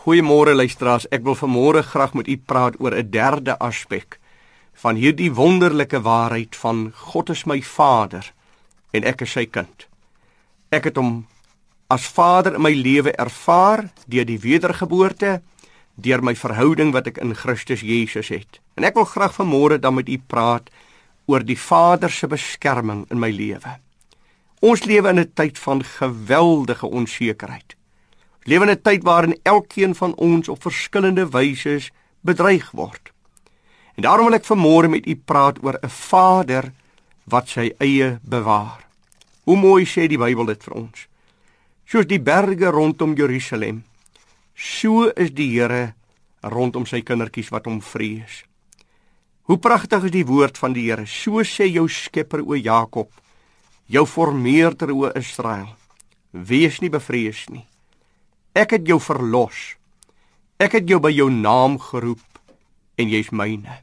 Goeiemôre 0.00 0.54
luisteraars. 0.54 1.04
Ek 1.12 1.20
wil 1.26 1.34
vanmôre 1.36 1.82
graag 1.84 2.14
met 2.16 2.28
u 2.28 2.36
praat 2.40 2.78
oor 2.80 2.94
'n 2.96 3.10
derde 3.10 3.58
aspek 3.58 4.16
van 4.72 4.96
hierdie 4.96 5.32
wonderlike 5.32 6.00
waarheid 6.00 6.56
van 6.56 6.92
God 6.96 7.28
is 7.28 7.44
my 7.44 7.60
Vader 7.62 8.32
en 8.90 9.04
ek 9.04 9.20
is 9.20 9.32
sy 9.32 9.44
kind. 9.44 9.88
Ek 10.70 10.84
het 10.84 10.96
hom 10.96 11.26
as 11.88 12.06
Vader 12.08 12.54
in 12.54 12.62
my 12.62 12.72
lewe 12.72 13.12
ervaar 13.12 13.92
deur 14.06 14.24
die 14.24 14.38
wedergeboorte, 14.38 15.42
deur 15.94 16.22
my 16.22 16.34
verhouding 16.34 16.92
wat 16.92 17.06
ek 17.06 17.18
in 17.18 17.34
Christus 17.34 17.80
Jesus 17.80 18.28
het. 18.28 18.60
En 18.76 18.84
ek 18.84 18.94
wil 18.94 19.04
graag 19.04 19.36
vanmôre 19.36 19.78
dan 19.78 19.94
met 19.94 20.08
u 20.08 20.18
praat 20.26 20.70
oor 21.26 21.44
die 21.44 21.58
Vader 21.58 22.10
se 22.10 22.26
beskerming 22.26 23.04
in 23.10 23.18
my 23.18 23.30
lewe. 23.30 23.76
Ons 24.60 24.84
lewe 24.84 25.08
in 25.08 25.20
'n 25.20 25.32
tyd 25.34 25.58
van 25.58 25.84
geweldige 25.84 26.86
onsekerheid. 26.86 27.76
Lewe 28.44 28.64
in 28.64 28.70
'n 28.70 28.82
tyd 28.82 29.02
waarin 29.02 29.38
elkeen 29.42 29.94
van 29.94 30.14
ons 30.14 30.48
op 30.48 30.62
verskillende 30.62 31.28
wyse 31.28 31.90
bedreig 32.20 32.70
word. 32.70 33.12
En 33.94 34.02
daarom 34.02 34.26
wil 34.26 34.34
ek 34.34 34.48
vanmôre 34.48 34.88
met 34.88 35.06
u 35.06 35.16
praat 35.16 35.62
oor 35.62 35.78
'n 35.82 35.88
Vader 35.88 36.72
wat 37.24 37.48
sy 37.48 37.72
eie 37.78 38.18
bewaar. 38.22 38.86
Hoe 39.44 39.56
mooi 39.56 39.84
sê 39.84 40.08
die 40.08 40.18
Bybel 40.18 40.46
dit 40.46 40.64
vir 40.64 40.74
ons. 40.74 41.06
Soos 41.84 42.06
die 42.06 42.20
berge 42.20 42.70
rondom 42.70 43.14
Jerusalem, 43.14 43.84
so 44.54 45.08
is 45.16 45.30
die 45.30 45.50
Here 45.50 45.94
rondom 46.40 46.86
sy 46.86 47.02
kindertjies 47.02 47.50
wat 47.50 47.64
hom 47.64 47.80
vrees. 47.80 48.44
Hoe 49.42 49.58
pragtig 49.58 50.04
is 50.04 50.10
die 50.10 50.26
woord 50.26 50.58
van 50.58 50.72
die 50.72 50.86
Here. 50.90 51.06
So 51.06 51.42
sê 51.42 51.66
jou 51.66 51.88
Skepper 51.88 52.40
o 52.40 52.54
Jakob, 52.54 53.10
jou 53.86 54.06
Vormeerder 54.06 54.92
o 54.94 55.10
Israel. 55.14 55.76
Wees 56.30 56.80
nie 56.80 56.90
bevrees 56.90 57.48
nie. 57.48 57.69
Ek 58.54 58.72
het 58.74 58.86
jou 58.88 58.98
verlos. 58.98 59.76
Ek 60.58 60.74
het 60.74 60.88
jou 60.90 60.98
by 61.00 61.12
jou 61.14 61.28
naam 61.30 61.78
geroep 61.78 62.40
en 62.98 63.08
jy's 63.08 63.30
myne. 63.30 63.78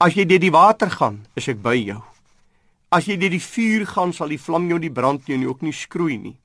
As 0.00 0.14
jy 0.16 0.26
deur 0.28 0.42
die 0.42 0.52
water 0.52 0.92
gaan, 0.92 1.22
is 1.36 1.48
ek 1.48 1.62
by 1.64 1.74
jou. 1.78 2.00
As 2.92 3.08
jy 3.08 3.16
deur 3.16 3.32
die 3.32 3.42
vuur 3.42 3.86
gaan, 3.88 4.12
sal 4.12 4.28
die 4.32 4.40
vlam 4.40 4.68
jou 4.68 4.78
nie 4.82 4.92
brand 4.92 5.26
nie 5.28 5.38
en 5.38 5.48
ook 5.48 5.64
nie 5.64 5.72
skroei 5.72 6.18
nie. 6.20 6.36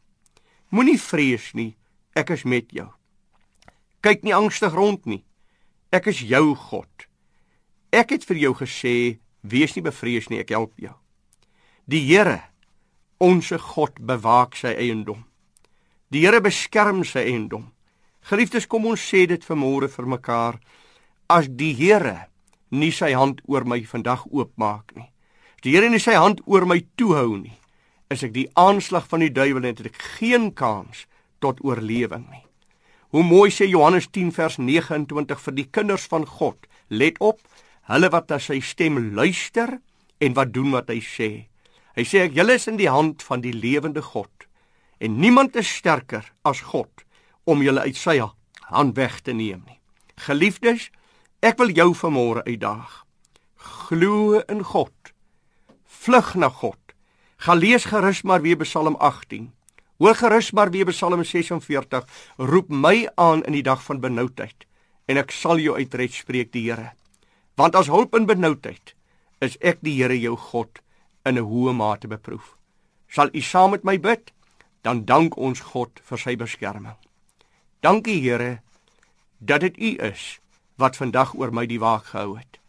Moenie 0.71 0.97
vrees 0.99 1.51
nie, 1.57 1.75
ek 2.15 2.31
is 2.37 2.45
met 2.47 2.71
jou. 2.71 2.87
Kyk 4.05 4.23
nie 4.23 4.35
angstig 4.35 4.73
rond 4.73 5.05
nie. 5.05 5.23
Ek 5.91 6.07
is 6.11 6.23
jou 6.23 6.55
God. 6.55 7.07
Ek 7.91 8.15
het 8.15 8.25
vir 8.27 8.41
jou 8.47 8.53
gesê, 8.63 8.95
wees 9.43 9.75
nie 9.75 9.83
bevrees 9.83 10.31
nie, 10.31 10.39
ek 10.39 10.55
help 10.55 10.75
jou. 10.79 10.95
Die 11.85 12.03
Here, 12.07 12.41
onsse 13.19 13.59
God 13.59 13.99
bewaak 13.99 14.55
sy 14.55 14.73
eiendom. 14.73 15.25
Die 16.13 16.21
Here 16.21 16.37
beskerm 16.37 17.01
sy 17.01 17.23
eiendom. 17.25 17.71
Geliefdes, 18.29 18.67
kom 18.69 18.83
ons 18.85 19.01
sê 19.01 19.23
dit 19.25 19.41
vanmôre 19.41 19.87
vir 19.89 20.05
mekaar. 20.05 20.59
As 21.33 21.47
die 21.49 21.73
Here 21.73 22.27
nie 22.69 22.91
sy 22.93 23.15
hand 23.17 23.41
oor 23.49 23.65
my 23.65 23.79
vandag 23.89 24.27
oopmaak 24.29 24.93
nie. 24.93 25.07
As 25.57 25.65
die 25.65 25.73
Here 25.73 25.89
nie 25.89 26.01
sy 26.01 26.13
hand 26.13 26.43
oor 26.45 26.67
my 26.69 26.83
toehou 27.01 27.39
nie, 27.39 27.55
is 28.13 28.21
ek 28.21 28.35
die 28.35 28.45
aanslag 28.53 29.09
van 29.09 29.25
die 29.25 29.31
duiwel 29.33 29.63
en 29.63 29.71
het 29.71 29.89
ek 29.89 29.97
geen 30.19 30.51
kans 30.53 31.07
tot 31.41 31.63
oorlewing 31.65 32.29
nie. 32.29 32.45
Hoe 33.09 33.25
mooi 33.25 33.49
sê 33.49 33.65
Johannes 33.65 34.05
10 34.13 34.29
vers 34.37 34.59
29 34.61 35.41
vir 35.41 35.57
die 35.57 35.69
kinders 35.73 36.05
van 36.11 36.29
God. 36.29 36.69
Let 36.93 37.17
op, 37.17 37.41
hulle 37.89 38.13
wat 38.13 38.29
na 38.29 38.37
sy 38.37 38.59
stem 38.61 39.01
luister 39.17 39.79
en 40.21 40.37
wat 40.37 40.53
doen 40.53 40.69
wat 40.75 40.93
hy 40.93 41.01
sê. 41.01 41.31
Hy 41.97 42.05
sê 42.05 42.27
ek 42.27 42.37
julle 42.37 42.59
is 42.61 42.69
in 42.69 42.77
die 42.77 42.91
hand 42.93 43.25
van 43.25 43.41
die 43.41 43.55
lewende 43.55 44.05
God 44.05 44.29
en 44.97 45.19
niemand 45.19 45.55
is 45.55 45.75
sterker 45.75 46.31
as 46.43 46.61
God 46.71 47.05
om 47.43 47.61
julle 47.61 47.85
uit 47.85 47.97
sy 47.97 48.19
hand 48.71 48.95
weg 48.97 49.19
te 49.21 49.33
neem 49.33 49.63
nie. 49.65 49.79
Geliefdes, 50.25 50.89
ek 51.45 51.59
wil 51.59 51.73
jou 51.75 51.91
vanmôre 51.93 52.45
uitdaag. 52.47 53.03
Glo 53.87 54.39
in 54.49 54.63
God. 54.63 54.93
Vlug 55.85 56.35
na 56.35 56.49
God. 56.49 56.79
Gaan 57.45 57.59
lees 57.61 57.85
gerus 57.85 58.23
maar 58.23 58.41
weer 58.41 58.57
Psalm 58.63 58.95
18. 58.95 59.51
Hoor 59.97 60.15
gerus 60.15 60.51
maar 60.51 60.71
weer 60.71 60.85
Psalm 60.85 61.23
46. 61.23 62.05
Roep 62.37 62.69
my 62.69 63.07
aan 63.15 63.43
in 63.43 63.53
die 63.53 63.63
dag 63.63 63.83
van 63.83 64.01
benoudheid 64.01 64.65
en 65.05 65.19
ek 65.21 65.31
sal 65.31 65.61
jou 65.61 65.75
uitred 65.77 66.13
spreek 66.13 66.51
die 66.55 66.65
Here. 66.69 66.91
Want 67.55 67.75
as 67.75 67.91
hulp 67.93 68.15
in 68.17 68.25
benoudheid 68.25 68.95
is 69.45 69.57
ek 69.61 69.83
die 69.85 69.99
Here 69.99 70.17
jou 70.17 70.35
God 70.35 70.81
in 71.25 71.37
'n 71.37 71.45
hoë 71.45 71.73
mate 71.73 72.07
beproef. 72.07 72.57
Sal 73.07 73.29
u 73.33 73.41
saam 73.41 73.71
met 73.71 73.83
my 73.83 73.97
bid? 73.97 74.31
Dan 74.85 75.05
dank 75.09 75.37
ons 75.41 75.63
God 75.73 75.97
vir 76.05 76.21
sy 76.21 76.35
beskerming. 76.37 76.97
Dankie 77.81 78.19
Here 78.21 78.59
dat 79.41 79.65
dit 79.65 79.77
u 79.77 79.95
is 80.05 80.37
wat 80.77 80.97
vandag 80.99 81.33
oor 81.33 81.53
my 81.53 81.65
die 81.65 81.81
waak 81.81 82.11
gehou 82.13 82.37
het. 82.37 82.59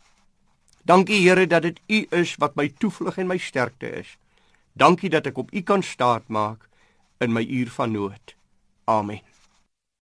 Dankie 0.88 1.20
Here 1.20 1.46
dat 1.46 1.68
dit 1.68 1.80
u 1.86 2.06
is 2.16 2.36
wat 2.40 2.56
my 2.56 2.68
toevlug 2.68 3.18
en 3.20 3.28
my 3.28 3.38
sterkte 3.38 3.90
is. 4.00 4.16
Dankie 4.72 5.12
dat 5.12 5.28
ek 5.28 5.38
op 5.44 5.52
u 5.52 5.60
kan 5.60 5.82
staat 5.82 6.28
maak 6.28 6.68
in 7.20 7.32
my 7.32 7.44
uur 7.44 7.70
van 7.76 7.92
nood. 7.92 8.36
Amen. 8.84 9.20